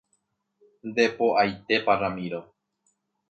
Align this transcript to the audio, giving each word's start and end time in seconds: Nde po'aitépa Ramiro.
Nde 0.87 1.05
po'aitépa 1.17 1.93
Ramiro. 2.01 2.41